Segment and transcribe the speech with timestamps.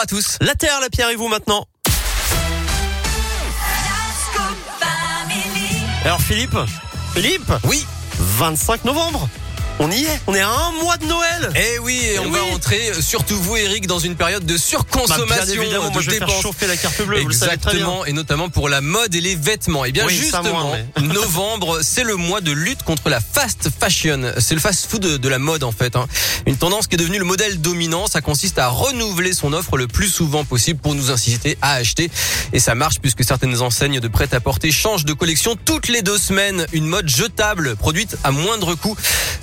[0.00, 0.38] à tous.
[0.40, 1.66] La Terre, la Pierre et vous maintenant.
[6.04, 6.56] Alors Philippe,
[7.14, 7.84] Philippe, Oui.
[8.18, 9.28] 25 novembre.
[9.82, 10.20] On y est.
[10.26, 11.50] On est à un mois de Noël.
[11.56, 14.58] Eh oui, et on Eh va entrer, surtout vous Eric, dans une période de Bah,
[14.58, 16.32] surconsommation bien évidemment, de moi je vais dépenses.
[16.34, 17.20] faire chauffer la carte bleue.
[17.22, 17.46] Vous le bien.
[17.46, 19.86] Exactement, et notamment pour la mode et les vêtements.
[19.86, 23.70] Et bien Oui, ça, justement, mais- novembre, c'est le mois de lutte contre la fast
[23.80, 24.32] fashion.
[24.38, 25.96] C'est le fast-food de, de la mode en fait.
[25.96, 26.06] hein.
[26.44, 28.06] Une tendance qui est devenue le modèle dominant.
[28.06, 32.10] Ça consiste à renouveler son offre le plus souvent possible pour nous inciter à acheter.
[32.52, 36.66] Et ça marche puisque certaines enseignes de prêt-à-porter changent de collection toutes les deux semaines.
[36.74, 38.94] Une mode jetable, produite à moindre coût.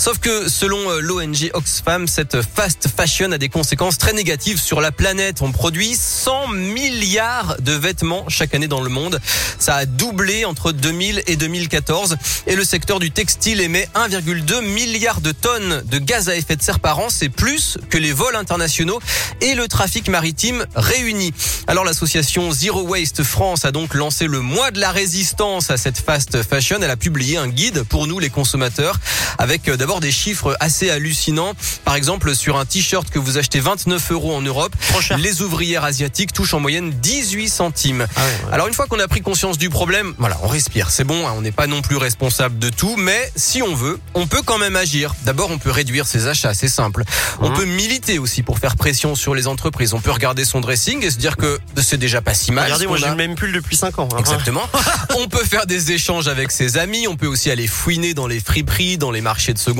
[0.08, 4.80] Sauf que selon euh, l'ONG Oxfam, cette fast fashion a des conséquences très négatives sur
[4.80, 5.42] la planète.
[5.42, 9.20] On produit 100 milliards de vêtements chaque année dans le monde.
[9.60, 12.16] Ça a doublé entre 2000 et 2014.
[12.46, 16.62] Et le secteur du textile émet 1,2 milliard de tonnes de gaz à effet de
[16.62, 17.08] serre par an.
[17.10, 19.02] C'est plus que les vols internationaux
[19.42, 21.34] et le trafic maritime réunis.
[21.68, 25.98] Alors l'association Zero Waste France a donc lancé le mois de la résistance à cette
[25.98, 26.78] fast fashion.
[26.81, 29.02] Elle a publié un guide pour nous les consommateurs
[29.38, 31.53] avec euh, des chiffres assez hallucinants.
[31.86, 34.76] Par exemple, sur un t-shirt que vous achetez 29 euros en Europe,
[35.17, 38.08] les ouvrières asiatiques touchent en moyenne 18 centimes.
[38.16, 38.53] Ah ouais, ouais.
[38.53, 40.90] Alors une fois qu'on a pris conscience du problème, voilà, on respire.
[40.90, 44.00] C'est bon, hein, on n'est pas non plus responsable de tout, mais si on veut,
[44.14, 45.16] on peut quand même agir.
[45.23, 47.03] D'abord, on peut réduire ses achats, c'est simple.
[47.40, 47.56] On Mhm.
[47.56, 49.94] peut militer aussi pour faire pression sur les entreprises.
[49.94, 52.66] On peut regarder son dressing et se dire que c'est déjà pas si mal.
[52.66, 54.09] Regardez, moi j'ai le même pull depuis 5 ans.
[54.14, 54.18] hein.
[54.20, 54.64] Exactement.
[55.18, 57.08] on peut faire des échanges avec ses amis.
[57.08, 59.77] On peut aussi aller fouiner dans les friperies, dans les marchés de seconde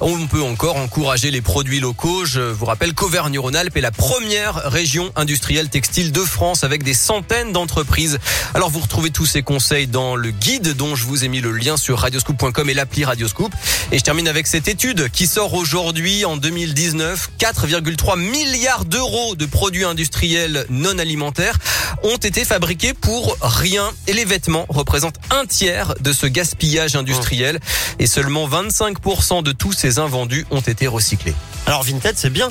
[0.00, 2.24] On peut encore encourager les produits locaux.
[2.24, 7.52] Je vous rappelle qu'Auvergne-Rhône-Alpes est la première région industrielle textile de France avec des centaines
[7.52, 8.18] d'entreprises.
[8.54, 11.52] Alors vous retrouvez tous ces conseils dans le guide dont je vous ai mis le
[11.52, 13.52] lien sur radioscoop.com et l'appli Radioscoop.
[13.92, 17.30] Et je termine avec cette étude qui sort aujourd'hui en 2019.
[17.38, 21.58] 4,3 milliards d'euros de produits industriels non alimentaires
[22.04, 23.90] ont été fabriqués pour rien.
[24.06, 27.60] Et les vêtements représentent un tiers de ce gaspillage industriel.
[27.98, 31.34] Et seulement 25% de tous ces invendus ont été recyclés.
[31.66, 32.50] Alors Vinted c'est bien.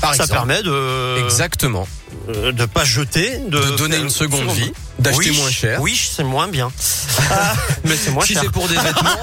[0.00, 0.32] Par Ça exemple.
[0.46, 1.88] permet de Exactement.
[2.28, 5.80] euh, de pas jeter, de, De donner une seconde vie, d'acheter Oui, moins cher.
[5.80, 6.70] Oui, c'est moins bien.
[7.28, 8.42] Ah, mais c'est moins si cher.
[8.44, 9.18] c'est pour des vêtements,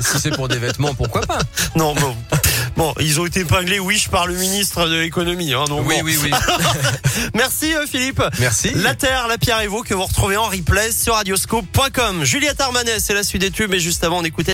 [0.00, 1.38] si c'est pour des vêtements, pourquoi pas?
[1.76, 2.16] Non, bon.
[2.76, 5.52] Bon, ils ont été épinglés, Wish, par le ministre de l'économie.
[5.54, 6.04] Hein, donc Oui, bon.
[6.06, 6.30] oui, oui.
[7.34, 8.20] Merci euh, Philippe.
[8.40, 8.72] Merci.
[8.74, 12.24] La Terre, la Pierre et vous que vous retrouvez en replay sur radioscope.com.
[12.24, 14.42] Juliette Armanet, c'est la suite des tubes et juste avant on écoutait